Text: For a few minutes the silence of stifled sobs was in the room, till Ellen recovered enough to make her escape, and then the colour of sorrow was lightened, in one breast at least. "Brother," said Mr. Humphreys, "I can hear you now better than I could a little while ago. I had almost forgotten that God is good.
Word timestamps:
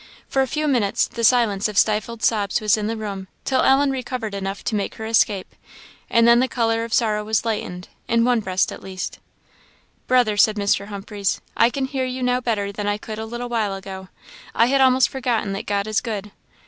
For 0.27 0.41
a 0.41 0.47
few 0.47 0.67
minutes 0.67 1.07
the 1.07 1.23
silence 1.23 1.67
of 1.67 1.77
stifled 1.77 2.23
sobs 2.23 2.59
was 2.59 2.75
in 2.75 2.87
the 2.87 2.97
room, 2.97 3.27
till 3.45 3.61
Ellen 3.61 3.91
recovered 3.91 4.33
enough 4.33 4.63
to 4.63 4.73
make 4.75 4.95
her 4.95 5.05
escape, 5.05 5.53
and 6.09 6.27
then 6.27 6.39
the 6.39 6.47
colour 6.47 6.83
of 6.83 6.91
sorrow 6.91 7.23
was 7.23 7.45
lightened, 7.45 7.87
in 8.07 8.25
one 8.25 8.39
breast 8.39 8.71
at 8.71 8.81
least. 8.81 9.19
"Brother," 10.07 10.37
said 10.37 10.55
Mr. 10.55 10.87
Humphreys, 10.87 11.39
"I 11.55 11.69
can 11.69 11.85
hear 11.85 12.05
you 12.05 12.23
now 12.23 12.41
better 12.41 12.71
than 12.71 12.87
I 12.87 12.97
could 12.97 13.19
a 13.19 13.27
little 13.27 13.47
while 13.49 13.75
ago. 13.75 14.09
I 14.55 14.65
had 14.65 14.81
almost 14.81 15.07
forgotten 15.07 15.53
that 15.53 15.67
God 15.67 15.85
is 15.85 16.01
good. 16.01 16.31